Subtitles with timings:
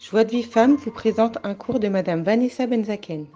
[0.00, 3.26] Joie de vie femme vous présente un cours de Madame Vanessa Benzaken.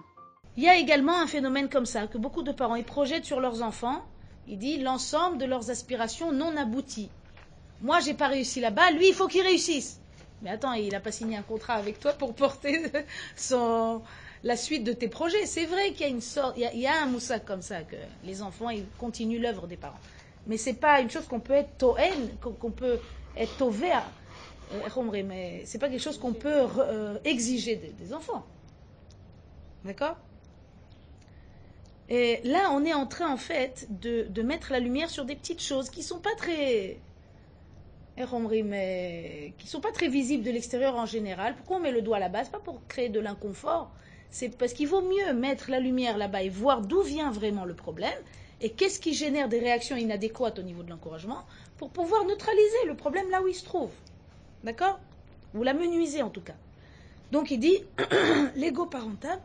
[0.57, 3.39] Il y a également un phénomène comme ça, que beaucoup de parents ils projettent sur
[3.39, 4.03] leurs enfants.
[4.47, 7.11] Il dit l'ensemble de leurs aspirations non abouties.
[7.83, 9.99] Moi, j'ai pas réussi là-bas, lui, il faut qu'il réussisse.
[10.41, 12.81] Mais attends, il n'a pas signé un contrat avec toi pour porter
[14.43, 15.45] la suite de tes projets.
[15.45, 17.95] C'est vrai qu'il y a une sorte, il y a, un moussa comme ça, que
[18.23, 19.99] les enfants, ils continuent l'œuvre des parents.
[20.47, 22.97] Mais c'est pas une chose qu'on peut être toen, qu'on peut
[23.37, 23.99] être tové euh,
[25.23, 28.45] mais c'est pas quelque chose qu'on peut euh, exiger des, enfants.
[29.83, 30.17] D'accord?
[32.09, 35.61] Et là, on est en train, en fait, de, mettre la lumière sur des petites
[35.61, 36.97] choses qui sont pas très.
[38.63, 41.55] mais qui sont pas très visibles de l'extérieur en général.
[41.55, 42.43] Pourquoi on met le doigt là-bas?
[42.43, 43.91] C'est pas pour créer de l'inconfort.
[44.29, 47.73] C'est parce qu'il vaut mieux mettre la lumière là-bas et voir d'où vient vraiment le
[47.73, 48.17] problème
[48.61, 51.45] et qu'est-ce qui génère des réactions inadéquates au niveau de l'encouragement
[51.77, 53.91] pour pouvoir neutraliser le problème là où il se trouve.
[54.65, 54.99] D'accord
[55.53, 56.55] Vous la menuisez en tout cas.
[57.31, 57.83] Donc il dit
[58.55, 59.39] l'ego parental.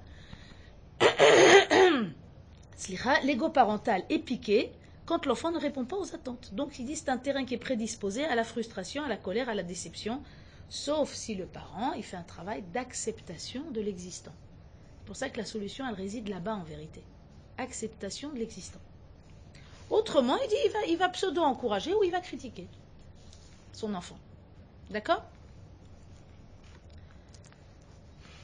[3.24, 4.72] l'ego parental est piqué
[5.04, 6.54] quand l'enfant ne répond pas aux attentes.
[6.54, 9.50] Donc il dit c'est un terrain qui est prédisposé à la frustration, à la colère,
[9.50, 10.22] à la déception,
[10.70, 14.32] sauf si le parent il fait un travail d'acceptation de l'existant.
[15.00, 17.02] C'est pour ça que la solution elle réside là-bas en vérité.
[17.58, 18.80] Acceptation de l'existant.
[19.90, 22.68] Autrement, il dit il va, il va pseudo-encourager ou il va critiquer
[23.74, 24.16] son enfant.
[24.90, 25.22] D'accord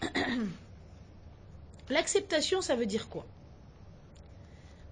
[1.91, 3.27] L'acceptation, ça veut dire quoi?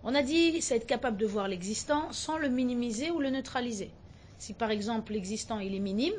[0.03, 3.91] On a dit, c'est être capable de voir l'existant sans le minimiser ou le neutraliser.
[4.39, 6.13] Si par exemple l'existant il est minime,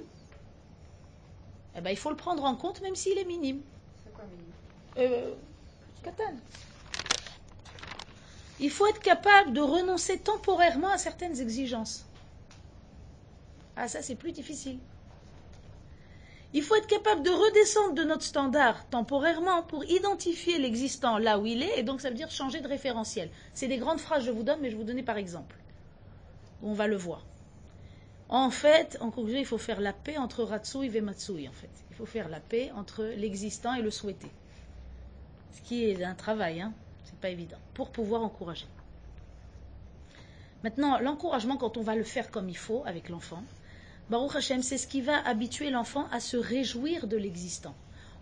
[1.76, 3.62] eh ben, il faut le prendre en compte même s'il est minime.
[4.04, 4.54] C'est quoi minime?
[4.98, 5.36] Euh,
[8.60, 12.06] Il faut être capable de renoncer temporairement à certaines exigences.
[13.76, 14.80] Ah ça c'est plus difficile.
[16.56, 21.46] Il faut être capable de redescendre de notre standard temporairement pour identifier l'existant là où
[21.46, 23.30] il est, et donc ça veut dire changer de référentiel.
[23.54, 25.58] C'est des grandes phrases que je vous donne, mais je vous donner par exemple.
[26.64, 27.26] On va le voir.
[28.30, 31.70] En fait, en conclusion, il faut faire la paix entre Ratsui et Matsui, en fait.
[31.90, 34.32] Il faut faire la paix entre l'existant et le souhaité.
[35.52, 38.68] Ce qui est un travail, hein, c'est pas évident, pour pouvoir encourager.
[40.64, 43.44] Maintenant, l'encouragement, quand on va le faire comme il faut avec l'enfant,
[44.10, 47.76] Baruch Hashem, c'est ce qui va habituer l'enfant à se réjouir de l'existant.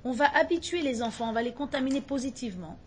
[0.05, 2.77] On va habituer les enfants, on va les contaminer positivement,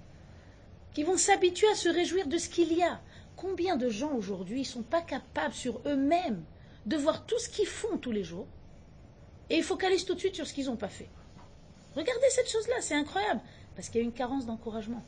[0.94, 3.00] qui vont s'habituer à se réjouir de ce qu'il y a.
[3.36, 6.42] Combien de gens aujourd'hui ne sont pas capables sur eux-mêmes
[6.86, 8.46] de voir tout ce qu'ils font tous les jours
[9.50, 11.08] et ils focalisent tout de suite sur ce qu'ils n'ont pas fait?
[11.94, 13.40] Regardez cette chose-là, c'est incroyable,
[13.74, 15.02] parce qu'il y a une carence d'encouragement.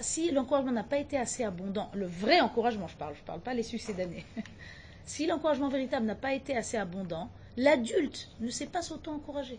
[0.00, 3.40] si l'encouragement n'a pas été assez abondant, le vrai encouragement, je parle, je ne parle
[3.40, 4.24] pas les succédanés,
[5.04, 9.58] si l'encouragement véritable n'a pas été assez abondant, l'adulte ne sait pas s'auto-encourager.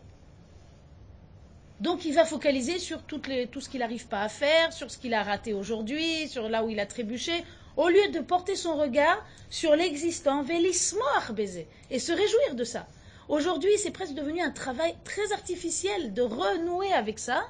[1.80, 5.14] Donc il va focaliser sur tout ce qu'il n'arrive pas à faire, sur ce qu'il
[5.14, 7.44] a raté aujourd'hui, sur là où il a trébuché,
[7.76, 12.88] au lieu de porter son regard sur l'existant, vélismoir baiser, et se réjouir de ça.
[13.30, 17.44] Aujourd'hui, c'est presque devenu un travail très artificiel de renouer avec ça.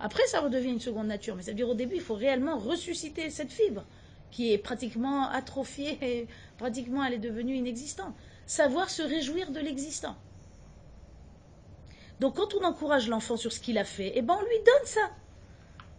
[0.00, 1.36] Après, ça redevient une seconde nature.
[1.36, 3.84] Mais ça veut dire au début, il faut réellement ressusciter cette fibre
[4.30, 6.26] qui est pratiquement atrophiée
[6.58, 8.14] pratiquement elle est devenue inexistante.
[8.46, 10.16] Savoir se réjouir de l'existant.
[12.20, 14.86] Donc quand on encourage l'enfant sur ce qu'il a fait, eh ben on lui donne
[14.86, 15.10] ça.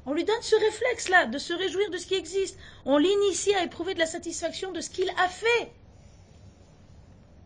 [0.06, 2.58] On lui donne ce réflexe-là de se réjouir de ce qui existe.
[2.86, 5.72] On l'initie à éprouver de la satisfaction de ce qu'il a fait.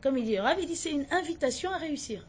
[0.01, 2.25] Comme il dit, Rav, il dit c'est une invitation à réussir.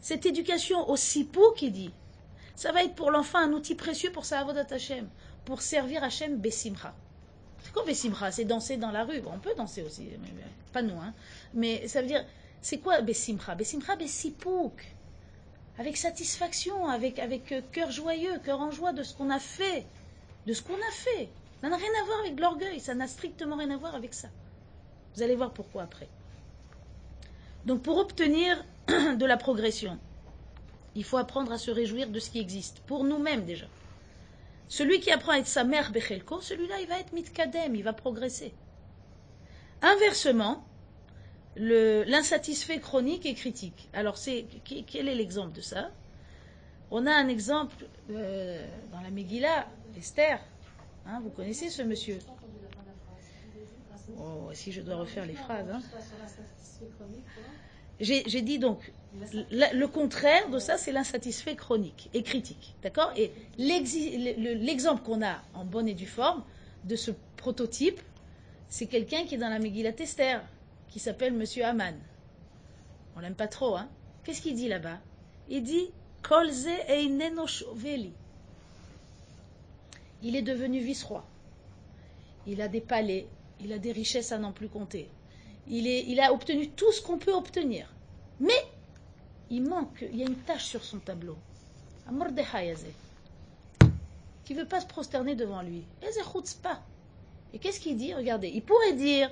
[0.00, 1.92] Cette éducation au sipou qui dit,
[2.56, 5.08] ça va être pour l'enfant un outil précieux pour sa avodat Hashem
[5.44, 6.94] pour servir Hachem Bessimcha.
[7.72, 9.22] Quoi Bessimcha C'est danser dans la rue.
[9.26, 10.08] on peut danser aussi,
[10.72, 10.98] pas nous.
[11.00, 11.12] Hein.
[11.54, 12.24] Mais ça veut dire,
[12.60, 14.84] c'est quoi Bessimcha Bessimcha, Bessipouk.
[15.78, 19.86] Avec satisfaction, avec, avec euh, cœur joyeux, cœur en joie de ce qu'on a fait.
[20.46, 21.30] De ce qu'on a fait.
[21.62, 24.28] Ça n'a rien à voir avec l'orgueil, ça n'a strictement rien à voir avec ça.
[25.14, 26.08] Vous allez voir pourquoi après.
[27.64, 29.98] Donc pour obtenir de la progression,
[30.94, 33.66] il faut apprendre à se réjouir de ce qui existe, pour nous-mêmes déjà.
[34.68, 37.92] Celui qui apprend à être sa mère Bechelko, celui-là, il va être mitkadem, il va
[37.92, 38.54] progresser.
[39.82, 40.64] Inversement,
[41.56, 43.88] l'insatisfait chronique et critique.
[43.92, 44.16] Alors,
[44.86, 45.90] quel est l'exemple de ça?
[46.90, 49.66] On a un exemple euh, dans la Megillah,
[49.96, 50.40] Esther.
[51.06, 52.18] Hein, vous connaissez ce monsieur?
[54.18, 55.70] Oh, si je dois refaire les phrases.
[55.70, 55.80] Hein.
[58.00, 58.92] J'ai dit donc,
[59.30, 62.74] le contraire de ça, c'est l'insatisfait chronique et critique.
[62.82, 63.12] D'accord?
[63.16, 66.42] Et l'exemple qu'on a en bonne et due forme
[66.84, 68.00] de ce prototype,
[68.68, 70.38] c'est quelqu'un qui est dans la Megillah Tester,
[70.88, 71.94] qui s'appelle Monsieur Haman.
[73.16, 73.88] On l'aime pas trop, hein?
[74.24, 74.98] Qu'est-ce qu'il dit là-bas?
[75.48, 75.90] Il dit
[76.22, 78.12] Kolze eineno shoveli.
[80.22, 81.24] Il est devenu vice-roi.
[82.46, 83.26] Il a des palais,
[83.60, 85.08] il a des richesses à n'en plus compter.
[85.68, 87.88] Il, a obtenu tout ce qu'on peut obtenir.
[88.40, 88.66] Mais
[89.50, 91.36] il manque, il y a une tache sur son tableau.
[94.44, 95.84] Qui ne veut pas se prosterner devant lui.
[97.52, 98.14] Et qu'est-ce qu'il dit?
[98.14, 99.30] Regardez, il pourrait dire,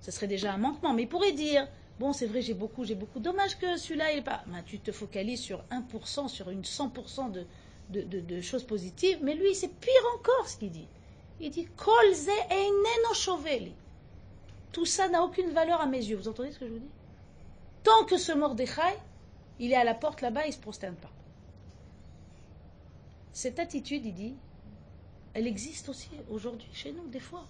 [0.00, 2.94] ce serait déjà un manquement, mais il pourrait dire, bon, c'est vrai, j'ai beaucoup, j'ai
[2.94, 3.20] beaucoup.
[3.20, 4.42] Dommage que celui-là, il pas.
[4.46, 7.32] Ben, tu te focalises sur 1%, sur une 100%
[7.90, 10.88] de, choses positives, mais lui, c'est pire encore ce qu'il dit.
[11.40, 12.30] Il dit, Kolze.
[14.76, 16.18] Tout ça n'a aucune valeur à mes yeux.
[16.18, 16.90] Vous entendez ce que je vous dis?
[17.82, 18.98] Tant que ce Mordechai,
[19.58, 21.10] il est à la porte là-bas, il ne se prosterne pas.
[23.32, 24.34] Cette attitude, il dit,
[25.32, 27.48] elle existe aussi aujourd'hui chez nous, des fois.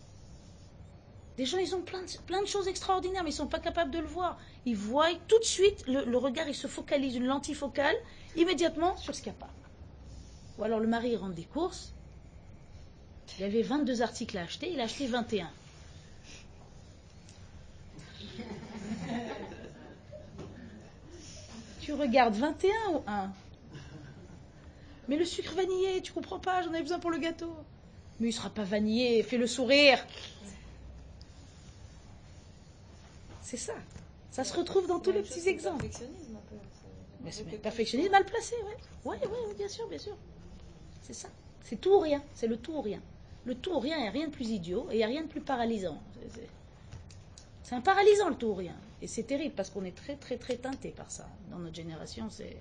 [1.36, 2.00] Des gens, ils ont plein
[2.42, 4.38] de, choses extraordinaires, mais ils ne sont pas capables de le voir.
[4.64, 7.96] Ils voient tout de suite, le, regard, il se focalise, une lentille focale,
[8.36, 9.52] immédiatement sur ce qu'il n'y a pas.
[10.58, 11.92] Ou alors le mari rentre des courses,
[13.36, 15.50] il avait 22 articles à acheter, il a acheté 21.
[21.86, 23.30] Tu regardes 21 ou 1
[25.06, 27.54] Mais le sucre vanillé, tu comprends pas, j'en ai besoin pour le gâteau.
[28.18, 30.04] Mais il sera pas vanillé, fais le sourire.
[33.40, 33.74] C'est ça.
[34.32, 35.86] Ça se retrouve dans tous les petits exemples.
[37.30, 38.72] C'est perfectionnisme mal placé, oui.
[39.04, 40.16] Oui, oui, bien sûr, bien sûr.
[41.02, 41.28] C'est ça.
[41.62, 42.20] C'est tout ou rien.
[42.34, 43.00] C'est le tout ou rien.
[43.44, 45.06] Le tout ou rien, il n'y a rien de plus idiot et il n'y a
[45.06, 46.02] rien de plus paralysant.
[47.62, 48.74] C'est un paralysant le tout ou rien.
[49.02, 51.28] Et c'est terrible parce qu'on est très, très, très teinté par ça.
[51.50, 52.60] Dans notre génération, c'est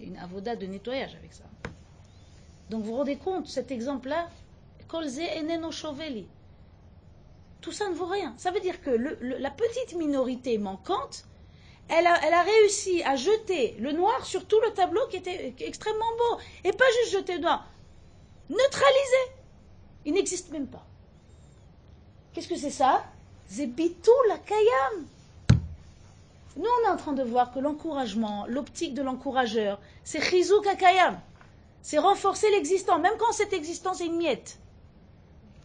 [0.00, 1.44] une avoda de nettoyage avec ça.
[2.70, 4.28] Donc vous vous rendez compte, cet exemple-là.
[7.60, 8.34] Tout ça ne vaut rien.
[8.38, 11.24] Ça veut dire que la petite minorité manquante,
[11.88, 16.38] elle a, réussi à jeter le noir sur tout le tableau qui était extrêmement beau.
[16.64, 17.68] Et pas juste jeter le noir,
[18.48, 19.32] neutraliser.
[20.04, 20.86] Il n'existe même pas.
[22.32, 23.04] Qu'est-ce que c'est ça?
[23.50, 25.06] Zebitou la kayam.
[26.56, 31.20] Nous, on est en train de voir que l'encouragement, l'optique de l'encourageur, c'est chizuk kayam.
[31.82, 34.58] C'est renforcer l'existant, même quand cette existence est une miette.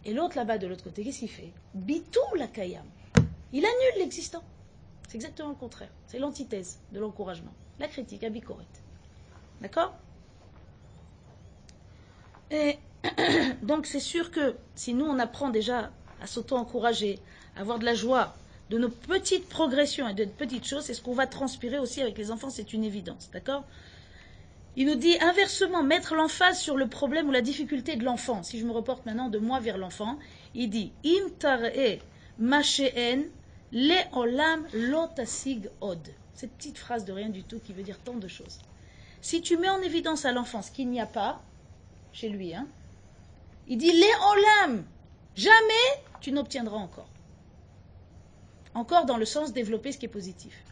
[0.04, 1.52] Et l'autre là-bas de l'autre côté, qu'est-ce qu'il fait?
[1.74, 2.84] Bitou la kayam.
[3.52, 4.42] Il annule l'existant.
[5.08, 5.90] C'est exactement le contraire.
[6.06, 7.52] C'est l'antithèse de l'encouragement.
[7.78, 8.82] La critique, abicorette.
[9.60, 9.94] D'accord?
[12.50, 12.78] Et
[13.62, 15.90] donc c'est sûr que si nous on apprend déjà
[16.20, 17.18] à s'auto-encourager,
[17.56, 18.34] à avoir de la joie,
[18.70, 22.16] de nos petites progressions et de petites choses, c'est ce qu'on va transpirer aussi avec
[22.16, 23.30] les enfants, c'est une évidence.
[23.32, 23.64] D'accord?
[24.76, 28.42] Il nous dit inversement, mettre l'emphase sur le problème ou la difficulté de l'enfant.
[28.42, 30.18] Si je me reporte maintenant de moi vers l'enfant,
[30.54, 32.00] il dit Im tar'e
[32.38, 33.26] macheen
[33.72, 36.00] le olam lotasig od.
[36.34, 38.58] Cette petite phrase de rien du tout qui veut dire tant de choses.
[39.20, 41.40] Si tu mets en évidence à l'enfant ce qu'il n'y a pas
[42.12, 42.66] chez lui, hein,
[43.68, 44.84] il dit le olam,
[45.36, 47.08] jamais tu n'obtiendras encore.
[48.74, 50.62] Encore dans le sens développer ce qui est positif.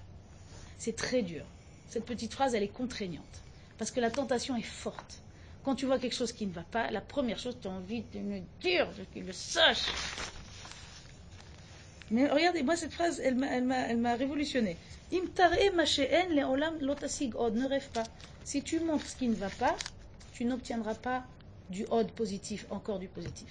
[0.78, 1.44] C'est très dur.
[1.88, 3.42] Cette petite phrase, elle est contraignante.
[3.78, 5.22] Parce que la tentation est forte.
[5.64, 8.02] Quand tu vois quelque chose qui ne va pas, la première chose, tu as envie
[8.12, 9.86] de me dire, qu'il le sache.
[12.10, 14.76] Mais regardez, moi, cette phrase, elle m'a révolutionné.
[15.12, 15.28] Ne
[17.68, 18.04] rêve pas.
[18.44, 19.76] Si tu montres ce qui ne va pas,
[20.32, 21.22] tu n'obtiendras pas
[21.70, 23.48] du od positif, encore du positif.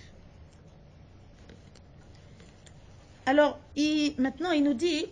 [3.26, 3.60] Alors,
[4.18, 5.06] maintenant, il nous dit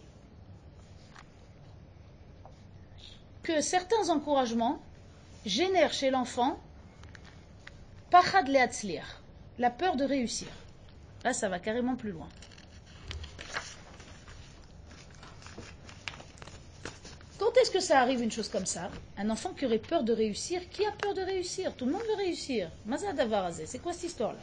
[3.44, 4.82] que certains encouragements
[5.46, 6.60] génère chez l'enfant
[9.58, 10.48] la peur de réussir.
[11.24, 12.28] Là, ça va carrément plus loin.
[17.38, 18.90] Quand est-ce que ça arrive une chose comme ça?
[19.18, 21.74] Un enfant qui aurait peur de réussir, qui a peur de réussir?
[21.76, 22.70] Tout le monde veut réussir.
[23.66, 24.40] c'est quoi cette histoire-là?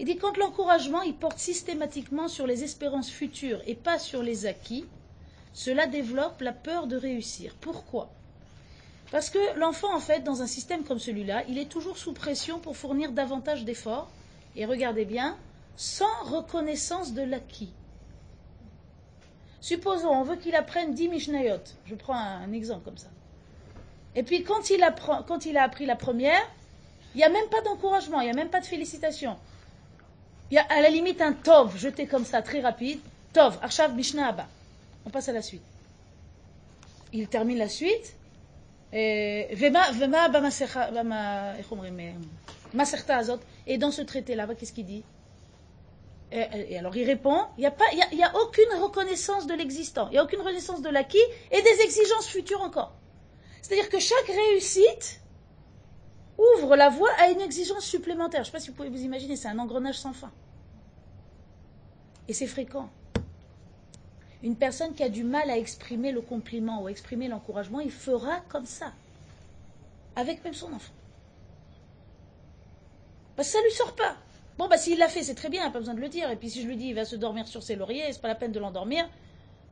[0.00, 4.46] Il dit quand l'encouragement il porte systématiquement sur les espérances futures et pas sur les
[4.46, 4.86] acquis,
[5.52, 7.54] cela développe la peur de réussir.
[7.60, 8.08] Pourquoi?
[9.10, 12.60] Parce que l'enfant, en fait, dans un système comme celui-là, il est toujours sous pression
[12.60, 14.10] pour fournir davantage d'efforts.
[14.56, 15.36] Et regardez bien,
[15.76, 17.74] sans reconnaissance de l'acquis.
[19.60, 21.60] Supposons, on veut qu'il apprenne 10 Mishnayot.
[21.84, 23.10] Je prends un, exemple comme ça.
[24.16, 26.40] Et puis, quand il, apprend, quand il a appris la première,
[27.14, 29.36] il n'y a même pas d'encouragement, il n'y a même pas de félicitations.
[30.50, 33.00] Il y a à la limite un Tov, jeté comme ça, très rapide.
[33.32, 34.48] Tov, Arshav Mishnah Abba.
[35.06, 35.62] On passe à la suite.
[37.12, 38.14] Il termine la suite,
[38.92, 39.56] et
[43.78, 45.04] dans ce traité-là, qu'est-ce qu'il dit?
[46.32, 50.12] Et, alors il répond, il n'y a, pas, y a, aucune reconnaissance de l'existant, il
[50.12, 51.18] n'y a aucune reconnaissance de l'acquis
[51.50, 52.92] et des exigences futures encore.
[53.62, 55.19] C'est-à-dire que chaque réussite
[56.56, 58.44] ouvre la voie à une exigence supplémentaire.
[58.44, 60.30] Je ne sais pas si vous pouvez vous imaginer, c'est un engrenage sans fin.
[62.28, 62.88] Et c'est fréquent.
[64.42, 67.90] Une personne qui a du mal à exprimer le compliment ou à exprimer l'encouragement, il
[67.90, 68.92] fera comme ça,
[70.16, 70.92] avec même son enfant.
[73.36, 74.16] Parce que ça ne lui sort pas.
[74.58, 76.30] Bon, bah s'il l'a fait, c'est très bien, pas besoin de le dire.
[76.30, 78.28] Et puis si je lui dis, il va se dormir sur ses lauriers, c'est pas
[78.28, 79.08] la peine de l'endormir.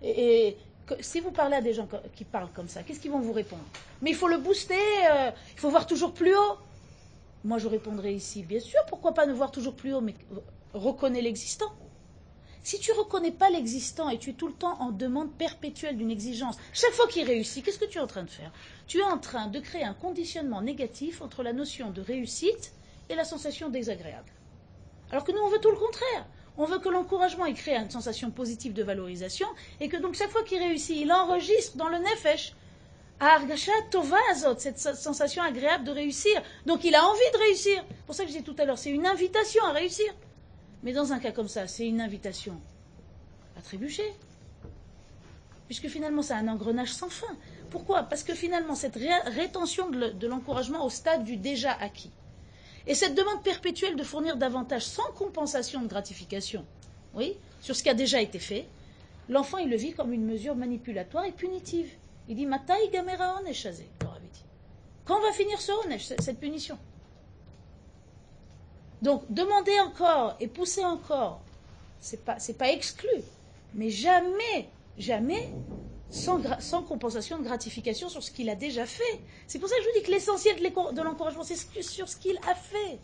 [0.02, 0.56] Et,
[1.00, 3.62] si vous parlez à des gens qui parlent comme ça, qu'est-ce qu'ils vont vous répondre?
[4.02, 4.74] Mais il faut le booster,
[5.10, 6.58] euh, il faut voir toujours plus haut.
[7.44, 10.14] Moi, je répondrai ici, bien sûr, pourquoi pas ne voir toujours plus haut, mais
[10.74, 11.72] reconnais l'existant.
[12.62, 15.96] Si tu ne reconnais pas l'existant et tu es tout le temps en demande perpétuelle
[15.96, 18.52] d'une exigence, chaque fois qu'il réussit, qu'est-ce que tu es en train de faire?
[18.86, 22.72] Tu es en train de créer un conditionnement négatif entre la notion de réussite
[23.08, 24.30] et la sensation désagréable.
[25.10, 26.26] Alors que nous, on veut tout le contraire.
[26.58, 29.46] On veut que l'encouragement ait crée une sensation positive de valorisation
[29.80, 32.52] et que donc chaque fois qu'il réussit, il enregistre dans le nefesh
[33.20, 36.42] Argasha Tovazot, cette sensation agréable de réussir.
[36.66, 37.84] Donc il a envie de réussir.
[37.88, 40.12] C'est pour ça que disais tout à l'heure, c'est une invitation à réussir.
[40.82, 42.60] Mais dans un cas comme ça, c'est une invitation
[43.56, 44.12] à trébucher.
[45.66, 47.36] Puisque finalement, c'est un engrenage sans fin.
[47.70, 48.04] Pourquoi?
[48.04, 52.10] Parce que finalement, cette rétention de l'encouragement au stade du déjà acquis,
[52.86, 56.64] et cette demande perpétuelle de fournir davantage sans compensation de gratification,
[57.14, 58.66] oui, sur ce qui a déjà été fait,
[59.28, 61.90] l'enfant il le vit comme une mesure manipulatoire et punitive.
[62.28, 63.84] Il dit Matai gamera onesh dit.
[65.04, 66.78] Quand va finir ce onesh, cette punition?
[69.00, 71.40] Donc demander encore et pousser encore,
[72.00, 73.08] c'est pas pas exclu,
[73.74, 74.68] mais jamais,
[74.98, 75.48] jamais
[76.10, 79.20] sans, compensation de gratification sur ce qu'il a déjà fait.
[79.46, 82.38] C'est pour ça que je vous dis que l'essentiel de l'encouragement, c'est sur ce qu'il
[82.48, 82.98] a fait.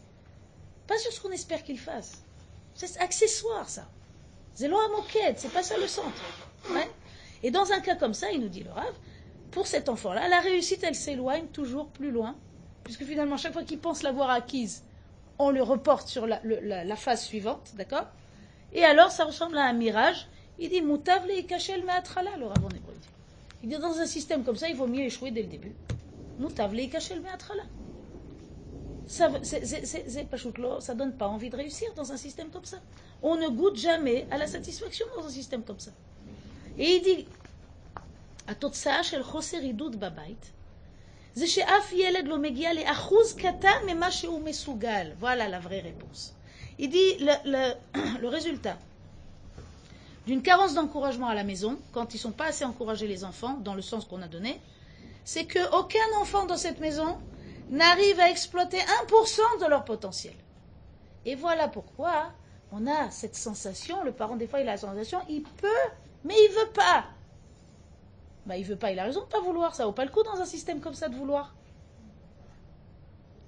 [0.87, 2.23] Pas sur ce qu'on espère qu'il fasse.
[2.75, 3.89] C'est accessoire, ça.
[4.55, 6.23] C'est à moquette, c'est pas ça le centre.
[7.43, 8.95] Et dans un cas comme ça, il nous dit le rave,
[9.51, 12.37] pour cet enfant-là, la réussite, elle s'éloigne toujours plus loin,
[12.85, 14.85] puisque finalement, chaque fois qu'il pense l'avoir acquise,
[15.39, 18.07] on le reporte sur la, phase suivante, d'accord?
[18.73, 22.84] Et alors, ça ressemble à un mirage il dit Moutavle et Kachel Meatrala, le hébreu.
[23.64, 25.74] Il dit dans un système comme ça, il vaut mieux échouer dès le début.
[26.40, 27.64] Moutavle et Kachel Meatrala.
[29.08, 32.78] Ça ne donne pas envie de réussir dans un système comme ça.
[33.22, 35.92] On ne goûte jamais à la satisfaction dans un système comme ça.
[36.78, 37.26] Et il dit
[38.48, 40.52] התוצאה של חוסר עידוד בבית
[41.36, 45.12] זה שאף ילד לא מגיע לאחוז קטן ממה שהוא מסוגל.
[45.22, 46.34] Voilà la vraie réponse.
[46.80, 47.74] Il dit le, le,
[48.22, 48.78] le résultat
[50.27, 53.59] d'une carence d'encouragement à la maison, quand ils ne sont pas assez encouragés les enfants,
[53.61, 54.61] dans le sens qu'on a donné,
[55.25, 57.19] c'est qu'aucun enfant dans cette maison
[57.71, 60.35] n'arrive à exploiter 1% de leur potentiel.
[61.25, 62.33] Et voilà pourquoi
[62.73, 65.69] on a cette sensation, le parent des fois il a la sensation, il peut,
[66.25, 67.05] mais il veut pas.
[68.47, 70.23] Bah, il veut pas, il a raison de pas vouloir, ça vaut pas le coup
[70.23, 71.55] dans un système comme ça de vouloir.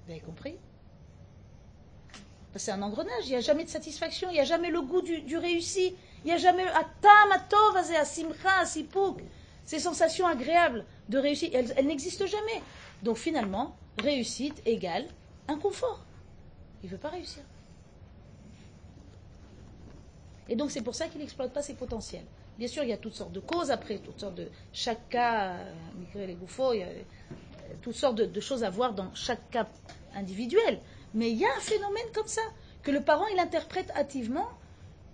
[0.05, 0.55] Vous avez compris?
[2.55, 5.03] C'est un engrenage, il n'y a jamais de satisfaction, il n'y a jamais le goût
[5.03, 6.65] du, du réussi, il n'y a jamais
[9.67, 12.61] ces sensations agréables de réussite, elles, n'existent jamais.
[13.03, 15.05] Donc finalement, réussite égale
[15.49, 16.05] inconfort.
[16.81, 17.43] Il ne veut pas réussir.
[20.47, 22.25] Et donc c'est pour ça qu'il n'exploite pas ses potentiels.
[22.57, 25.57] Bien sûr, il y a toutes sortes de causes après, toutes sortes de chaque cas,
[26.15, 27.03] euh, les gouffos, il y a euh,
[27.81, 29.67] toutes sortes de, de, choses à voir dans chaque cas
[30.15, 30.79] individuel.
[31.13, 32.41] Mais il y a un phénomène comme ça
[32.83, 34.47] que le parent il interprète hâtivement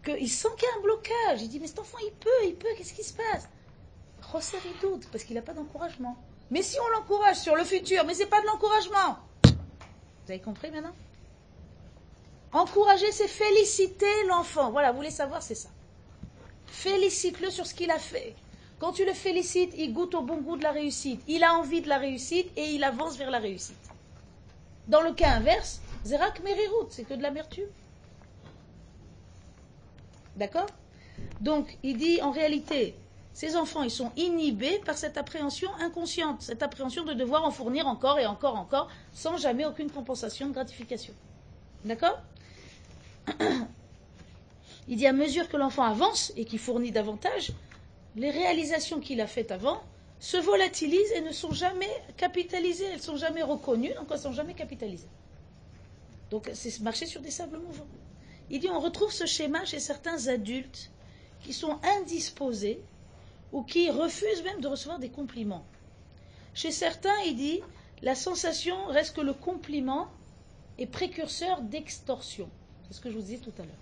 [0.03, 1.41] qu'il sent qu'il y a un blocage.
[1.41, 3.47] Il dit, mais cet enfant, il peut, il peut, qu'est-ce qui se passe?
[4.21, 6.17] Rosser, il doute, parce qu'il n'a pas d'encouragement.
[6.51, 9.17] Mais si on l'encourage sur le futur, mais ce n'est pas de l'encouragement.
[9.43, 10.93] Vous avez compris maintenant
[12.51, 14.71] Encourager, c'est féliciter l'enfant.
[14.71, 15.69] Voilà, vous voulez savoir, c'est ça.
[16.67, 18.35] Félicite-le sur ce qu'il a fait.
[18.79, 21.21] Quand tu le félicites, il goûte au bon goût de la réussite.
[21.27, 23.75] Il a envie de la réussite et il avance vers la réussite.
[24.87, 27.69] Dans le cas inverse, Zerak Merirut, c'est que de l'amertume.
[30.35, 30.67] D'accord
[31.41, 32.95] Donc, il dit en réalité,
[33.33, 37.87] ces enfants, ils sont inhibés par cette appréhension inconsciente, cette appréhension de devoir en fournir
[37.87, 41.13] encore et encore, encore, sans jamais aucune compensation de gratification.
[41.85, 42.19] D'accord
[44.87, 47.53] Il dit à mesure que l'enfant avance et qu'il fournit davantage,
[48.15, 49.81] les réalisations qu'il a faites avant
[50.19, 54.21] se volatilisent et ne sont jamais capitalisées, elles ne sont jamais reconnues, donc elles ne
[54.21, 55.07] sont jamais capitalisées.
[56.29, 57.87] Donc c'est marcher sur des sables mouvants.
[58.49, 60.91] Il dit on retrouve ce schéma chez certains adultes
[61.41, 62.81] qui sont indisposés
[63.51, 65.65] ou qui refusent même de recevoir des compliments.
[66.53, 67.61] Chez certains, il dit
[68.01, 70.09] la sensation reste que le compliment
[70.77, 72.49] est précurseur d'extorsion.
[72.87, 73.75] C'est ce que je vous disais tout à l'heure.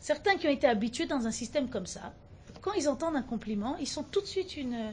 [0.00, 2.12] Certains qui ont été habitués dans un système comme ça,
[2.62, 4.90] quand ils entendent un compliment, ils sont tout de suite une euh,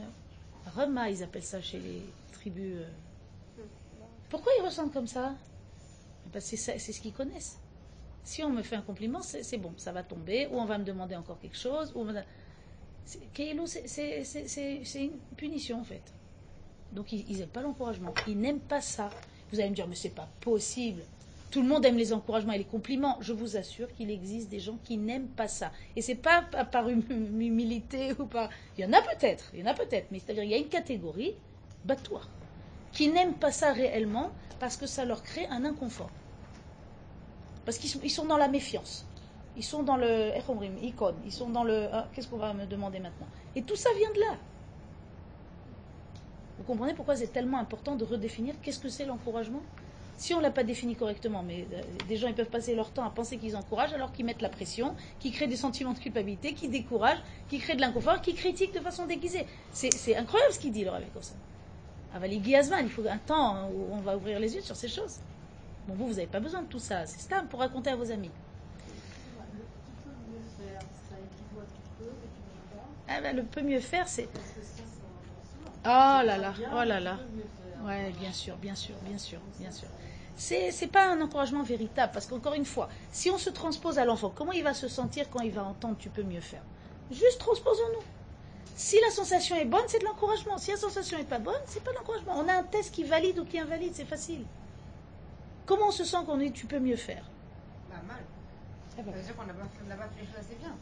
[0.76, 2.02] rema, ils appellent ça chez les
[2.32, 2.74] tribus.
[2.76, 3.62] Euh.
[4.28, 5.34] Pourquoi ils ressentent comme ça?
[6.32, 7.58] Parce que c'est ce qu'ils connaissent.
[8.22, 10.84] Si on me fait un compliment, c'est bon, ça va tomber, ou on va me
[10.84, 12.06] demander encore quelque chose, ou
[13.04, 13.24] c'est
[14.94, 16.02] une punition en fait.
[16.92, 19.10] Donc ils n'aiment pas l'encouragement, ils n'aiment pas ça.
[19.50, 21.02] Vous allez me dire, mais c'est pas possible.
[21.50, 23.16] Tout le monde aime les encouragements et les compliments.
[23.20, 25.72] Je vous assure qu'il existe des gens qui n'aiment pas ça.
[25.96, 28.50] Et c'est pas par humilité ou par.
[28.78, 30.58] Il y en a peut-être, il y en a peut-être, mais c'est-à-dire il y a
[30.58, 31.34] une catégorie,
[31.84, 32.20] bat-toi,
[32.92, 36.10] qui n'aiment pas ça réellement parce que ça leur crée un inconfort.
[37.64, 39.04] Parce qu'ils sont, dans la méfiance.
[39.56, 40.32] Ils sont dans le.
[41.24, 41.88] Ils sont dans le.
[41.92, 43.26] Ah, qu'est-ce qu'on va me demander maintenant?
[43.54, 44.36] Et tout ça vient de là.
[46.58, 49.62] Vous comprenez pourquoi c'est tellement important de redéfinir qu'est-ce que c'est l'encouragement?
[50.18, 52.90] Si on ne l'a pas défini correctement, mais euh, des gens ils peuvent passer leur
[52.90, 55.98] temps à penser qu'ils encouragent alors qu'ils mettent la pression, qui créent des sentiments de
[55.98, 59.46] culpabilité, qui découragent, qui créent de l'inconfort, qui critiquent de façon déguisée.
[59.72, 61.32] C'est incroyable ce qu'il dit, le Rav ça.
[62.14, 65.20] Avali il faut un temps hein, où on va ouvrir les yeux sur ces choses.
[65.94, 67.06] Vous, vous n'avez pas besoin de tout ça.
[67.06, 68.30] C'est ça pour raconter à vos amis.
[73.08, 74.28] Ah ben, le peut mieux faire, c'est.
[75.84, 77.18] Oh là là, oh là là.
[77.84, 79.88] Ouais, bien sûr, bien sûr, bien sûr, bien sûr
[80.40, 82.12] c'est n'est pas un encouragement véritable.
[82.12, 85.28] Parce qu'encore une fois, si on se transpose à l'enfant, comment il va se sentir
[85.30, 86.62] quand il va entendre tu peux mieux faire?
[87.10, 88.02] Juste transposons-nous.
[88.74, 90.56] Si la sensation est bonne, c'est de l'encouragement.
[90.56, 92.34] Si la sensation n'est pas bonne, c'est pas de l'encouragement.
[92.38, 94.44] On a un test qui valide ou qui invalide, c'est facile.
[95.70, 97.22] Comment on se sent quand on dit tu peux mieux faire
[97.88, 98.18] bah, mal.
[98.96, 99.54] Ça veut dire qu'on n'a
[99.94, 100.74] pas, fait les choses assez bien.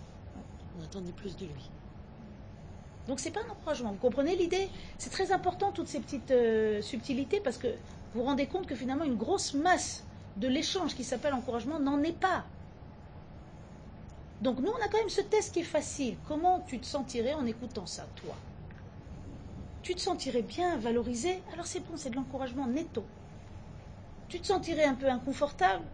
[0.81, 1.71] On attendait plus de lui.
[3.07, 3.91] Donc c'est pas un encouragement.
[3.93, 4.71] Vous comprenez l'idée?
[4.97, 8.75] C'est très important toutes ces petites euh, subtilités parce que vous vous rendez compte que
[8.75, 10.05] finalement une grosse masse
[10.39, 12.47] de l'échange qui s'appelle encouragement n'en est pas.
[14.41, 16.17] Donc nous, on a quand même ce test qui est facile.
[16.27, 18.35] Comment tu te sentirais en écoutant ça, toi?
[19.83, 21.43] Tu te sentirais bien, valorisé?
[21.53, 23.05] Alors c'est bon, c'est de l'encouragement netto.
[24.29, 25.85] Tu te sentirais un peu inconfortable?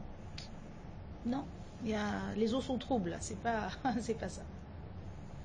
[1.26, 1.44] Non,
[1.84, 3.16] il y a, les os sont troubles.
[3.20, 3.68] C'est pas,
[4.00, 4.42] c'est pas ça.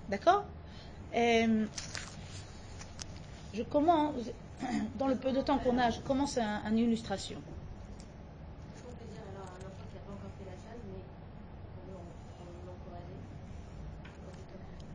[0.10, 0.44] D'accord?
[1.16, 1.66] Euh,
[3.54, 4.14] Je commence
[4.98, 7.40] dans le peu de temps qu'on a, je commence un, une illustration.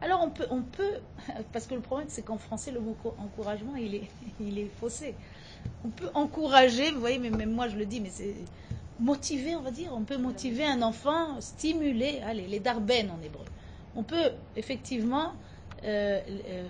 [0.01, 1.01] Alors on peut, on peut,
[1.53, 4.11] parce que le problème c'est qu'en français le mot encouragement il est,
[4.41, 5.15] il est faussé.
[5.85, 8.35] On peut encourager, vous voyez, mais même moi je le dis, mais c'est
[9.01, 9.93] motiver, on va dire.
[9.95, 13.45] On peut motiver un enfant, stimuler, allez, les darben en hébreu.
[13.97, 15.33] On peut effectivement,
[15.85, 16.65] euh, euh,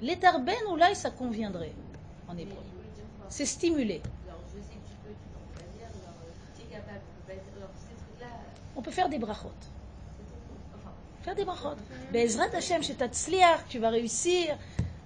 [0.00, 1.72] les darben ou là ça conviendrait
[2.28, 2.56] en hébreu.
[3.28, 4.00] C'est stimuler.
[8.76, 9.50] On peut faire des brachot.
[11.28, 11.76] Faire des brachot.
[12.10, 12.80] Bezrat Hashem,
[13.68, 14.56] tu vas réussir.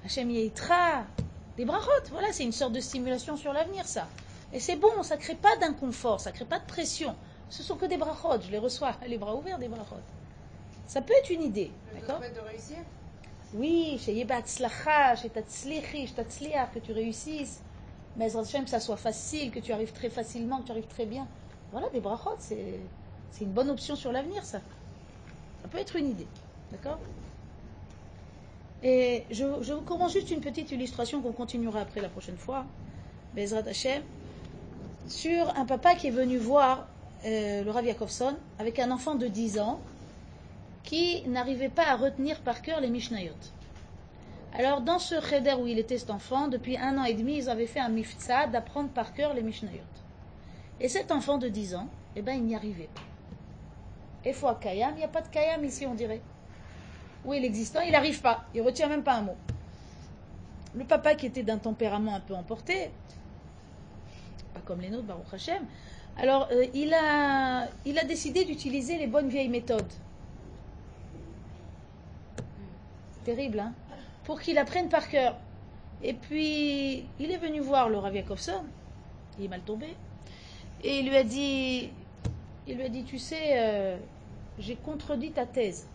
[0.04, 1.04] Hashem Yeitra.
[1.56, 4.06] Des brachot, voilà, c'est une sorte de stimulation sur l'avenir, ça.
[4.52, 7.16] Et c'est bon, ça ne crée pas d'inconfort, ça ne crée pas de pression.
[7.50, 9.96] Ce sont que des brachot, je les reçois, les bras ouverts, des brachot.
[10.86, 12.76] Ça peut être une idée, d'accord de réussir?
[13.54, 16.14] Oui, chez Yebatzlacha, chez Tatzlichi, chez
[16.72, 17.62] que tu réussisses.
[18.16, 21.26] Mais que ça soit facile, que tu arrives très facilement, que tu arrives très bien.
[21.72, 22.78] Voilà, des brachot, c'est
[23.40, 24.60] une bonne option sur l'avenir, ça.
[25.62, 26.26] Ça peut être une idée.
[26.70, 26.98] D'accord?
[28.82, 32.64] Et je, vous commence juste une petite illustration qu'on continuera après la prochaine fois.
[33.34, 34.02] Bezrat Hashem.
[35.08, 36.86] Sur un papa qui est venu voir
[37.24, 39.80] euh, le Rav Yakovson avec un enfant de 10 ans
[40.82, 43.32] qui n'arrivait pas à retenir par cœur les Mishnayot.
[44.54, 47.48] Alors, dans ce cheder où il était cet enfant, depuis un an et demi, ils
[47.48, 49.80] avaient fait un mifza d'apprendre par cœur les Mishnayot.
[50.80, 53.11] Et cet enfant de 10 ans, eh ben, il n'y arrivait pas.
[54.24, 56.20] Et fois Kayam, il n'y a pas de Kayam ici, on dirait.
[57.24, 58.44] Où il existant, il n'arrive pas.
[58.54, 59.36] Il retient même pas un mot.
[60.74, 62.90] Le papa qui était d'un tempérament un peu emporté,
[64.54, 65.64] pas comme les nôtres, Baruch Hashem,
[66.16, 69.92] alors euh, il, a, il a décidé d'utiliser les bonnes vieilles méthodes.
[73.24, 73.74] Terrible, hein?
[74.24, 75.36] Pour qu'il apprenne par cœur.
[76.02, 78.14] Et puis, il est venu voir le Rav
[79.38, 79.94] il est mal tombé,
[80.82, 81.90] et il lui a dit,
[82.66, 83.96] il lui a dit, tu sais, euh,
[84.58, 85.86] j'ai contredit ta thèse.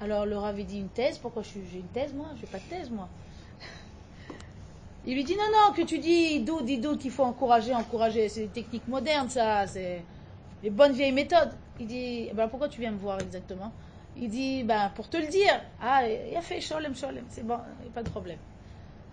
[0.00, 2.28] Alors le Rav dit, une thèse Pourquoi j'ai une thèse, moi?
[2.40, 3.08] J'ai pas de thèse, moi.
[5.06, 8.28] Il lui dit, non, non, que tu dis, dis doute, qu'il faut encourager, encourager.
[8.28, 10.02] C'est des techniques modernes, ça, c'est
[10.62, 11.52] les bonnes vieilles méthodes.
[11.78, 13.72] Il dit, eh ben, pourquoi tu viens me voir exactement?
[14.16, 17.58] Il dit, ben, pour te le dire, ah, il a fait sholem, sholem, c'est bon,
[17.94, 18.38] pas de problème.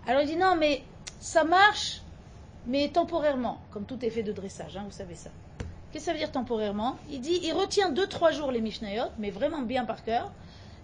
[0.06, 0.82] Alors il dit, non, mais
[1.20, 2.02] ça marche,
[2.66, 5.30] mais temporairement, comme tout fait de dressage, hein, vous savez ça.
[5.92, 6.96] Qu'est-ce que ça veut dire temporairement?
[7.10, 10.30] Il dit, il retient 2-3 jours les Mishnayot, mais vraiment bien par cœur.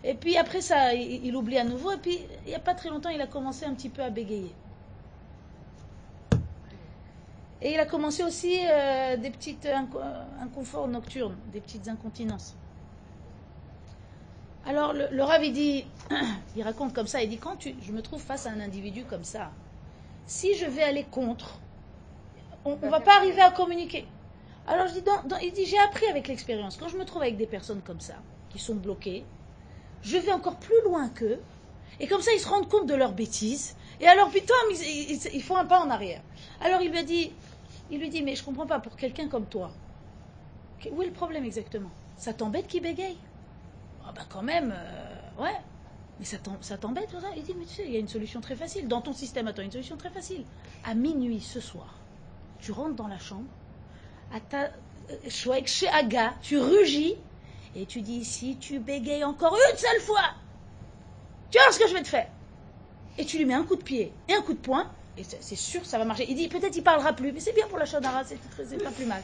[0.03, 1.93] Et puis après ça, il, il oublie à nouveau.
[1.93, 4.11] Et puis, il n'y a pas très longtemps, il a commencé un petit peu à
[4.11, 4.53] bégayer.
[7.63, 12.55] Et il a commencé aussi euh, des petites inco- euh, inconforts nocturnes, des petites incontinences.
[14.67, 15.85] Alors le, le Rav, il dit,
[16.57, 19.05] il raconte comme ça, il dit, quand tu, je me trouve face à un individu
[19.05, 19.51] comme ça,
[20.27, 21.61] si je vais aller contre,
[22.65, 24.07] on ne va pas arriver à communiquer.
[24.67, 25.01] Alors je dis,
[25.43, 28.23] il dit, j'ai appris avec l'expérience, quand je me trouve avec des personnes comme ça,
[28.49, 29.27] qui sont bloquées,
[30.03, 31.43] je vais encore plus loin qu'eux,
[32.01, 35.43] et comme ça ils se rendent compte de leurs bêtises, et alors putain, ils, ils-
[35.43, 36.23] font un pas en arrière.
[36.61, 39.77] Alors il lui dit, mais je comprends pas, pour quelqu'un comme toi,
[40.91, 41.93] où est le problème exactement?
[42.17, 43.19] Ça t'embête qu'il bégaye?
[44.05, 45.57] Ah bah quand même, euh, ouais.
[46.19, 47.29] Mais ça t'em- ça t'embête, ça?
[47.37, 48.89] Il dit, mais tu sais, il y a une solution très facile.
[48.89, 50.47] Dans ton système, attends, une solution très facile.
[50.85, 52.07] À minuit ce soir,
[52.59, 53.51] tu rentres dans la chambre,
[56.43, 57.17] tu rugis,
[57.75, 60.35] et tu dis, si tu bégayes encore une seule fois,
[61.51, 62.29] tu voir ce que je vais te faire.
[63.19, 65.57] Et tu lui mets un coup de pied et un coup de poing, et c'est
[65.57, 66.27] sûr ça va marcher.
[66.29, 69.07] Il dit, peut-être il parlera plus, mais c'est bien pour la Shadara, c'est pas plus
[69.07, 69.23] mal.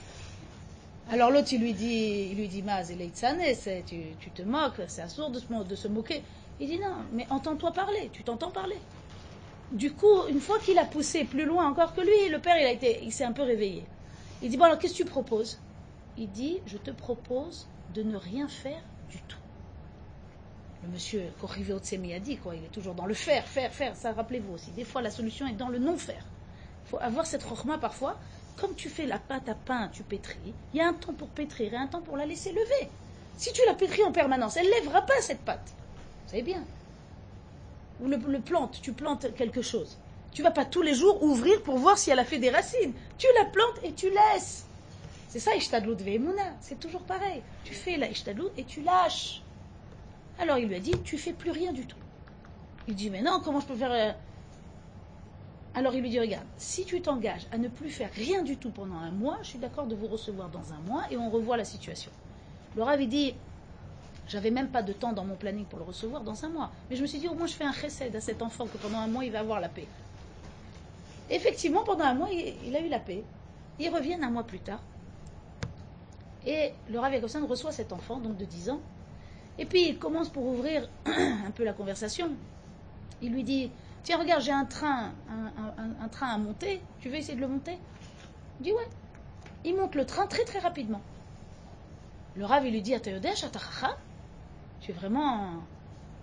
[1.10, 2.92] Alors l'autre, il lui dit, il lui dit, Maz,
[3.86, 6.22] tu, tu te moques, c'est assourd de de se moquer.
[6.60, 8.78] Il dit, non, mais entends-toi parler, tu t'entends parler.
[9.72, 12.78] Du coup, une fois qu'il a poussé plus loin encore que lui, le père, il
[13.02, 13.84] il s'est un peu réveillé.
[14.42, 15.58] Il dit, bon alors qu'est-ce que tu proposes?
[16.16, 19.38] Il dit, je te propose de ne rien faire du tout.
[20.82, 23.94] Le monsieur Corrivé Otsemi a dit, quoi, il est toujours dans le faire, faire, faire.
[23.94, 26.24] Ça, rappelez-vous aussi, des fois la solution est dans le non-faire.
[26.84, 28.18] Il faut avoir cette rochma parfois.
[28.56, 31.28] Comme tu fais la pâte à pain, tu pétris, il y a un temps pour
[31.28, 32.90] pétrir et un temps pour la laisser lever.
[33.38, 35.72] Si tu la pétris en permanence, elle ne lèvera pas cette pâte.
[36.24, 36.62] Vous savez bien.
[38.00, 40.01] Ou le plante, tu plantes quelque chose.
[40.32, 42.92] Tu vas pas tous les jours ouvrir pour voir si elle a fait des racines.
[43.18, 44.64] Tu la plantes et tu laisses.
[45.28, 46.42] C'est ça, Ishtadlut Ve'emuna.
[46.60, 47.42] C'est toujours pareil.
[47.64, 49.42] Tu fais la Ishtadlut et tu lâches.
[50.38, 51.98] Alors il lui a dit, tu fais plus rien du tout.
[52.88, 53.92] Il dit, mais non, comment je peux faire...
[53.92, 54.12] euh?
[55.74, 58.70] Alors il lui dit, regarde, si tu t'engages à ne plus faire rien du tout
[58.70, 61.56] pendant un mois, je suis d'accord de vous recevoir dans un mois et on revoit
[61.56, 62.10] la situation.
[62.76, 63.34] Le il dit,
[64.28, 66.70] j'avais même pas de temps dans mon planning pour le recevoir dans un mois.
[66.88, 68.78] Mais je me suis dit, au moins je fais un chesed à cet enfant que
[68.78, 69.86] pendant un mois, il va avoir la paix.
[71.32, 73.24] Effectivement, pendant un mois, il, a eu la paix.
[73.78, 74.82] Ils reviennent un mois plus tard.
[76.44, 78.80] Et le Rav Yakovsan reçoit cet enfant, donc de 10 ans.
[79.58, 82.30] Et puis il commence pour ouvrir un peu la conversation.
[83.22, 83.70] Il lui dit
[84.02, 86.82] Tiens, regarde, j'ai un train, un, train à monter.
[87.00, 87.78] Tu veux essayer de le monter?
[88.60, 88.88] Il dit Ouais.
[89.64, 91.00] Il monte le train très très rapidement.
[92.36, 93.46] Le Rav, il lui dit Atayodesh,
[94.80, 95.62] Tu es vraiment.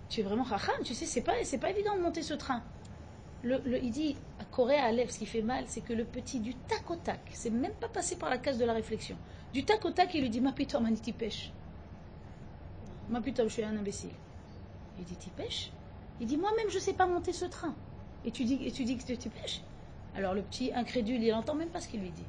[0.08, 2.62] Tu es vraiment chacham, tu sais, c'est pas, pas évident de monter ce train.
[3.42, 6.04] Le, le- il dit à Corée à lèvres, ce qui fait mal, c'est que le
[6.04, 9.16] petit du tac au tac, c'est même pas passé par la case de la réflexion.
[9.52, 11.52] Du tac au tac, il lui dit Ma putain, maniti pêche.
[13.08, 14.12] Ma putain, je suis un imbécile.
[14.98, 15.72] Il dit Tu pêches?
[16.20, 17.74] Il dit Moi-même, je sais pas monter ce train.
[18.24, 19.62] Et tu dis, et tu dis que tu pêches?
[20.14, 22.26] Alors le petit incrédule, il n'entend même pas ce qu'il lui dit.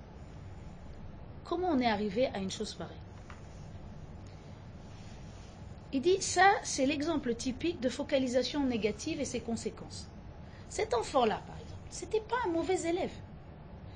[1.43, 2.95] Comment on est arrivé à une chose pareille?
[5.91, 10.10] Il dit Ça, c'est l'exemple typique de focalisation négative et ses conséquences.
[10.71, 13.11] Cet enfant-là, par exemple, c'était pas un mauvais élève.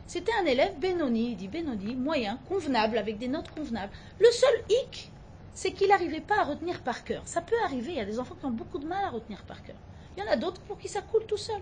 [0.08, 3.94] C'était un élève Benoni, il dit Benoni, moyen, convenable, avec des notes convenables.
[4.20, 5.10] Le seul hic,
[5.54, 7.22] c'est qu'il n'arrivait pas à retenir par cœur.
[7.24, 9.42] Ça peut arriver, il y a des enfants qui ont beaucoup de mal à retenir
[9.46, 9.78] par cœur.
[10.18, 11.62] Il y en a d'autres pour qui ça coule tout seul.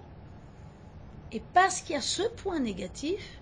[1.32, 3.40] Et parce qu'il y a ce point négatif,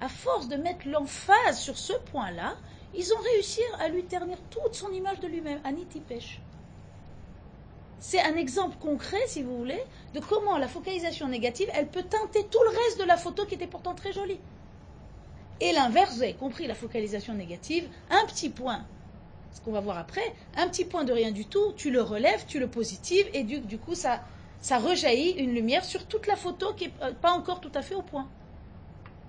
[0.00, 2.56] à force de mettre l'emphase sur ce point-là,
[2.94, 5.60] ils ont réussi à lui ternir toute son image de lui-même.
[6.06, 6.40] Pêche.
[8.00, 9.82] C'est un exemple concret, si vous voulez,
[10.14, 13.54] de comment la focalisation négative, elle peut teinter tout le reste de la photo qui
[13.54, 14.38] était pourtant très jolie.
[15.60, 18.86] Et l'inverse, vous avez compris, la focalisation négative, un petit point,
[19.52, 22.44] ce qu'on va voir après, un petit point de rien du tout, tu le relèves,
[22.46, 24.22] tu le positives, et du, coup, ça,
[24.70, 28.02] rejaillit une lumière sur toute la photo qui n'est pas encore tout à fait au
[28.02, 28.28] point.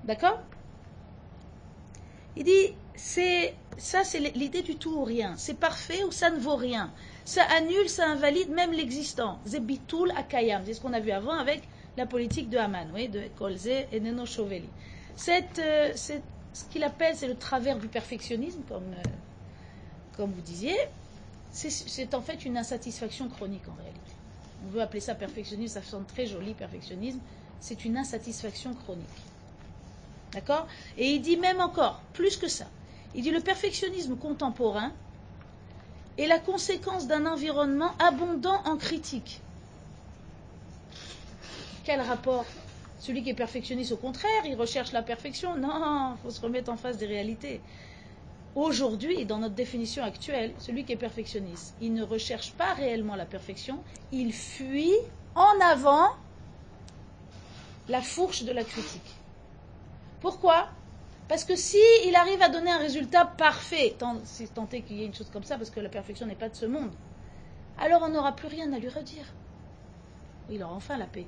[0.04, 0.40] D'accord?
[2.38, 5.34] Il dit, ça, c'est l'idée du tout ou rien.
[5.38, 6.94] C'est parfait ou ça ne vaut rien.
[7.30, 9.38] Ça annule, ça invalide même l'existant.
[9.46, 10.64] Zebitul akayam.
[10.66, 11.62] C'est ce qu'on a vu avant avec
[11.96, 14.26] la politique de Haman, de Kolze et Neno.
[15.16, 16.14] Cette, euh, ce
[16.72, 19.10] qu'il appelle, c'est le travers du perfectionnisme, comme, euh,
[20.18, 20.76] comme vous disiez.
[21.52, 24.12] C'est- C'est en fait une insatisfaction chronique en réalité.
[24.66, 27.20] On veut appeler ça perfectionnisme, ça sonne très joli, perfectionnisme.
[27.60, 29.06] C'est une insatisfaction chronique.
[30.32, 30.66] D'accord?
[30.98, 32.66] Et il dit même encore, plus que ça.
[33.14, 34.92] Il dit le perfectionnisme contemporain
[36.20, 39.42] est la conséquence d'un environnement abondant en critiques.
[41.86, 42.46] Quel rapport?
[43.00, 45.56] Celui qui est perfectionniste, au contraire, il recherche la perfection.
[45.56, 47.64] Non, il faut se remettre en face des réalités.
[48.56, 53.26] Aujourd'hui, dans notre définition actuelle, celui qui est perfectionniste, il ne recherche pas réellement la
[53.26, 54.94] perfection, il fuit
[55.36, 56.10] en avant
[57.88, 59.16] la fourche de la critique.
[60.20, 60.70] Pourquoi?
[61.30, 65.04] Parce que si il arrive à donner un résultat parfait, tant, si est qu'il y
[65.04, 66.92] ait une chose comme ça, parce que la perfection n'est pas de ce monde,
[67.78, 69.26] alors on n'aura plus rien à lui redire.
[70.50, 71.28] Il aura enfin la paix.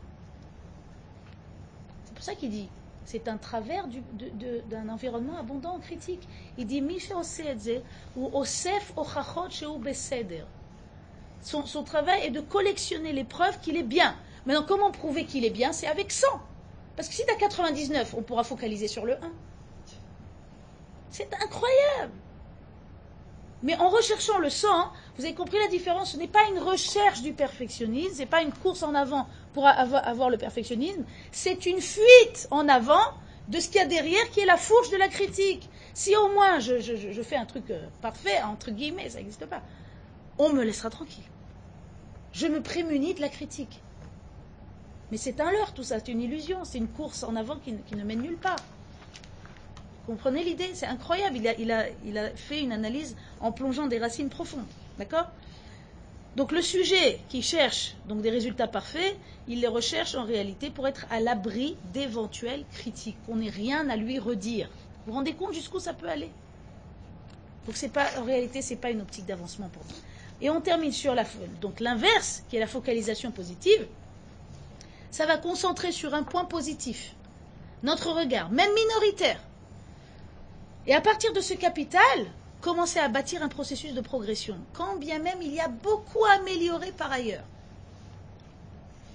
[2.04, 2.68] C'est pour ça qu'il dit,
[3.06, 6.28] c'est un travers d'un environnement abondant en critique.
[6.58, 6.84] Il dit,
[8.16, 8.94] ou Osef.
[11.44, 14.16] Son, son travail est de collectionner les preuves qu'il est bien.
[14.48, 15.74] Maintenant, comment prouver qu'il est bien?
[15.74, 16.26] C'est avec 100.
[16.96, 19.32] Parce que si tu as 99, on pourra focaliser sur le 1.
[21.12, 22.14] C'est incroyable.
[23.64, 24.68] Mais en recherchant le 100,
[25.18, 26.14] vous avez compris la différence.
[26.14, 29.68] Ce n'est pas une recherche du perfectionnisme, ce n'est pas une course en avant pour
[29.68, 33.14] avoir, le perfectionnisme, c'est une fuite en avant
[33.50, 35.70] de ce qu'il y a derrière qui est la fourche de la critique.
[35.94, 39.62] Si au moins je, fais un truc euh, parfait, entre guillemets, ça n'existe pas,
[40.38, 41.26] on me laissera tranquille.
[42.32, 43.82] Je me prémunis de la critique.
[45.12, 47.96] Mais c'est un leurre tout ça, c'est une illusion, c'est une course en avant qui
[47.96, 48.56] ne mène nulle part.
[50.06, 50.72] Comprenez l'idée?
[50.74, 51.38] C'est incroyable.
[51.38, 51.72] Il
[52.18, 54.66] a, fait une analyse en plongeant des racines profondes.
[54.98, 55.28] D'accord?
[56.36, 60.88] Donc le sujet qui cherche donc des résultats parfaits, il les recherche en réalité pour
[60.88, 63.18] être à l'abri d'éventuelles critiques.
[63.28, 64.70] On n'ait rien à lui redire.
[65.06, 66.30] Vous vous rendez compte jusqu'où ça peut aller?
[67.66, 69.96] Donc c'est pas, en réalité, c'est pas une optique d'avancement pour nous.
[70.42, 71.26] Et on termine sur la,
[71.60, 73.86] donc l'inverse, qui est la focalisation positive.
[75.12, 77.14] Ça va concentrer sur un point positif.
[77.84, 79.40] Notre regard, même minoritaire.
[80.88, 82.02] Et à partir de ce capital,
[82.60, 86.40] commencer à bâtir un processus de progression, quand bien même il y a beaucoup à
[86.40, 87.44] améliorer par ailleurs.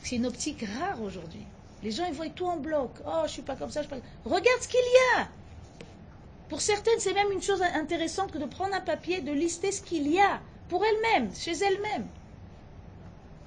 [0.03, 1.45] C'est une optique rare aujourd'hui.
[1.83, 2.91] Les gens, ils voient tout en bloc.
[3.07, 3.83] Oh, je suis pas comme ça.
[4.25, 5.29] Regarde ce qu'il y a.
[6.49, 9.83] Pour certaines, c'est même une chose intéressante que de prendre un papier, de lister ce
[9.83, 12.07] qu'il y a pour elles-mêmes, chez elles-mêmes.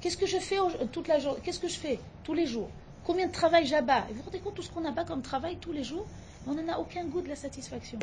[0.01, 0.57] Qu'est-ce que je fais
[0.91, 2.69] toute la journée Qu'est-ce que je fais tous les jours?
[3.05, 4.05] Combien de travail j'abats?
[4.09, 6.05] Vous vous rendez compte tout ce qu'on abat comme travail tous les jours?
[6.47, 7.99] On n'en a aucun goût de la satisfaction.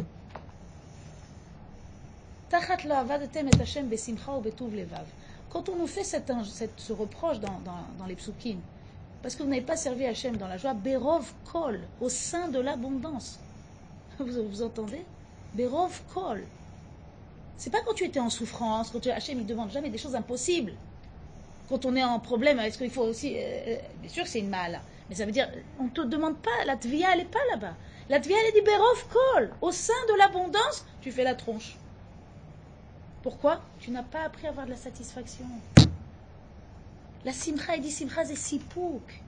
[5.51, 8.59] Quand on nous fait ce reproche dans, les psukim,
[9.23, 12.61] parce que vous n'avez pas servi Hachem dans la joie, Berov kol, au sein de
[12.61, 13.41] l'abondance.
[14.19, 15.05] Vous, vous entendez?
[15.55, 16.47] Berov kol.
[17.57, 20.15] C'est pas quand tu étais en souffrance, quand tu, Hachem il demande jamais des choses
[20.15, 20.73] impossibles.
[21.69, 23.35] Quand on est en problème, est-ce qu'il faut aussi.
[23.37, 25.49] euh, euh, bien sûr que c'est une mal, mais ça veut dire,
[25.81, 27.75] on ne te demande pas, la tvia elle n'est pas là-bas.
[28.09, 29.05] La tvia elle dit Berov
[29.61, 31.77] au sein de l'abondance, tu fais la tronche.
[33.23, 33.61] Pourquoi?
[33.81, 35.47] Tu n'as pas appris à avoir de la satisfaction.
[37.25, 39.21] La simcha, il dit simcha, c'est sipouk.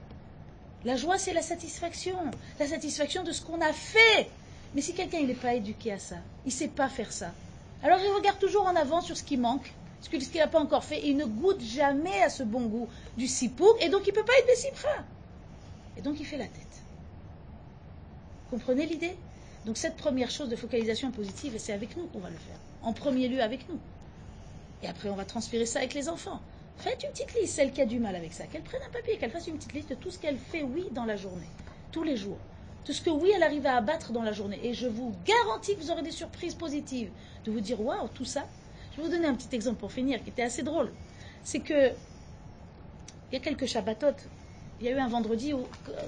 [0.85, 2.17] La joie, c'est la satisfaction.
[2.59, 4.29] La satisfaction de ce qu'on a fait.
[4.73, 6.15] Mais si quelqu'un n'est pas éduqué à ça,
[6.45, 7.31] il ne sait pas faire ça,
[7.83, 10.83] alors il regarde toujours en avant sur ce qui manque, ce qu'il n'a pas encore
[10.83, 12.87] fait, et il ne goûte jamais à ce bon goût
[13.17, 14.67] du sipouk, et donc il ne peut pas être des.
[15.97, 16.68] Et donc il fait la tête.
[18.49, 19.15] Comprenez l'idée?
[19.65, 22.57] Donc cette première chose de focalisation positive, c'est avec nous qu'on va le faire.
[22.81, 23.79] En premier lieu avec nous.
[24.81, 26.39] Et après, on va transpirer ça avec les enfants.
[26.77, 29.17] Faites une petite liste, celle qui a du mal avec ça, qu'elle prenne un papier,
[29.17, 31.49] qu'elle fasse une petite liste de tout ce qu'elle fait oui dans la journée,
[31.91, 32.37] tous les jours.
[32.85, 34.59] Tout ce que oui, elle arrive à abattre dans la journée.
[34.63, 37.11] Et je vous garantis que vous aurez des surprises positives.
[37.43, 38.47] De vous dire, waouh, tout ça.
[38.91, 40.91] Je vais vous donner un petit exemple pour finir, qui était assez drôle.
[41.43, 44.15] C'est que, il y a quelques Shabbatot,
[44.79, 45.65] il y a eu un vendredi où,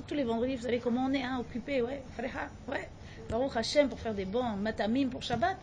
[0.07, 2.89] tous les vendredis, vous savez comment on est, hein, occupé, ouais, Freha, ouais,
[3.29, 5.57] Baruch Hashem pour faire des bons matamim pour Shabbat.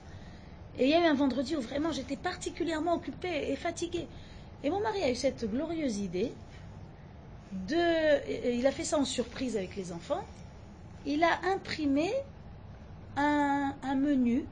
[0.79, 4.07] Et il y a eu un vendredi où vraiment j'étais particulièrement occupée et fatiguée.
[4.63, 6.33] Et mon mari a eu cette glorieuse idée
[7.69, 8.55] de.
[8.57, 10.25] Il a fait ça en surprise avec les enfants.
[11.07, 12.13] Il a imprimé
[13.17, 14.45] un, menu.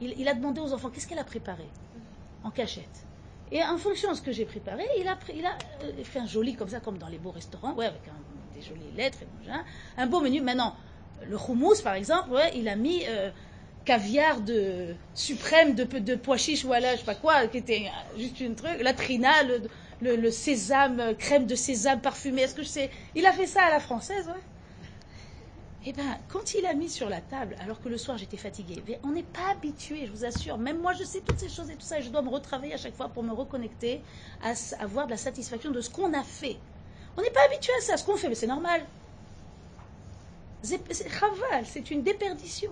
[0.00, 1.66] Il, a demandé aux enfants qu'est-ce qu'elle a préparé
[2.42, 3.06] en cachette?
[3.52, 6.70] Et en fonction de ce que j'ai préparé, il a, a fait un joli comme
[6.70, 9.62] ça, comme dans les beaux restaurants, ouais, avec un, des jolies lettres, et machin,
[9.98, 10.40] un beau menu.
[10.40, 10.74] Maintenant,
[11.28, 13.30] le houmous, par exemple, il a mis euh,
[13.84, 18.40] caviar de suprême de, de pois chiches, voilà, je sais pas quoi, qui était juste
[18.40, 19.62] une truc, la trina, le,
[20.00, 22.90] le, le, sésame, crème de sésame parfumée, est-ce que je sais?
[23.14, 24.42] Il a fait ça à la française, ouais.
[25.84, 28.82] Eh bien, quand il a mis sur la table, alors que le soir j'étais fatiguée,
[29.02, 30.56] on n'est pas habitué, je vous assure.
[30.56, 32.74] Même moi, je sais toutes ces choses et tout ça, et je dois me retravailler
[32.74, 34.00] à chaque fois pour me reconnecter,
[34.42, 36.56] à avoir de la satisfaction de ce qu'on a fait.
[37.16, 38.86] On n'est pas habitué à ça, ce qu'on fait, mais c'est normal.
[40.62, 42.70] C'est chaval, c'est une déperdition.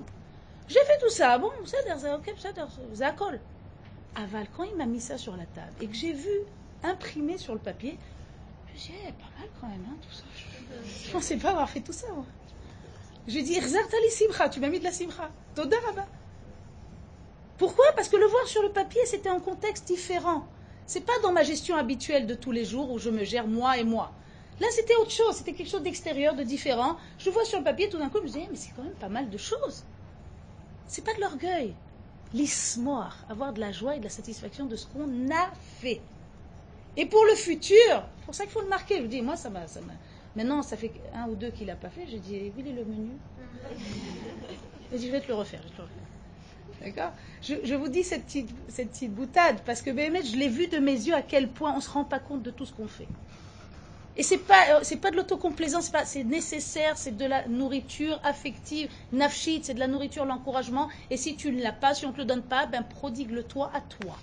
[0.68, 1.78] J'ai fait tout ça, bon, c'est
[2.14, 3.32] ok, c'est accord.
[4.14, 6.30] Aval, quand il m'a mis ça sur la table et que j'ai vu
[6.84, 7.98] imprimé sur le papier,
[8.68, 10.22] je me suis dit, eh, pas mal quand même, hein, tout ça.
[11.02, 12.24] Je ne pensais pas avoir fait tout ça, moi.
[13.30, 13.60] Je lui ai dit,
[14.50, 15.30] tu m'as mis de la simcha.
[15.54, 15.76] Toda.
[17.58, 17.84] Pourquoi?
[17.94, 20.48] Parce que le voir sur le papier, c'était un contexte différent.
[20.84, 23.78] C'est pas dans ma gestion habituelle de tous les jours où je me gère moi
[23.78, 24.10] et moi.
[24.58, 26.96] Là, c'était autre chose, c'était quelque chose d'extérieur, de différent.
[27.18, 28.94] Je vois sur le papier, tout d'un coup, je me dis, mais c'est quand même
[28.94, 29.84] pas mal de choses.
[30.88, 31.72] C'est pas de l'orgueil.
[32.34, 36.00] L'ismoir, avoir de la joie et de la satisfaction de ce qu'on a fait.
[36.96, 37.78] Et pour le futur,
[38.18, 38.96] c'est pour ça qu'il faut le marquer.
[38.96, 39.60] Je dis, moi, ça m'a.
[40.36, 42.06] Maintenant, ça fait un ou deux qu'il n'a pas fait.
[42.08, 43.10] J'ai dit, où est le menu
[44.92, 45.60] Il dit, je vais te le refaire.
[45.64, 46.00] Je te refaire.
[46.80, 47.12] D'accord?
[47.42, 50.78] Je, vous dis cette petite, cette petite boutade parce que BMS, je l'ai vu de
[50.78, 52.88] mes yeux à quel point on ne se rend pas compte de tout ce qu'on
[52.88, 53.08] fait.
[54.16, 59.64] Et c'est pas c'est pas de l'autocomplaisance, c'est nécessaire, c'est de la nourriture affective, nafshit,
[59.64, 60.88] c'est de la nourriture, l'encouragement.
[61.10, 63.44] Et si tu ne l'as pas, si on ne te le donne pas, ben prodigue-le
[63.44, 64.16] toi à toi.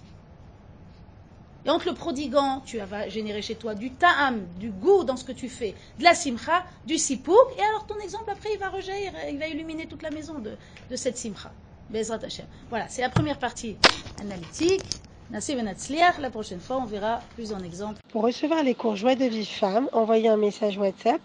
[1.67, 5.33] Et le prodiguant, tu vas générer chez toi du ta'am, du goût dans ce que
[5.33, 9.11] tu fais, de la simcha, du sipouk, et alors ton exemple après il va rejaillir,
[9.29, 10.51] il va illuminer toute la maison de,
[10.89, 11.51] de cette simcha.
[11.89, 12.45] Bezrat Hashem.
[12.69, 13.75] Voilà, c'est la première partie
[14.21, 14.81] analytique.
[15.29, 17.99] La prochaine fois, on verra plus en exemple.
[18.13, 21.19] Pour recevoir les cours Joie de vie femme, envoyez un message WhatsApp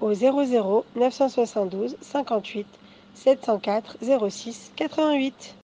[0.00, 2.66] au 00 972 58
[3.14, 5.54] 704 06 88.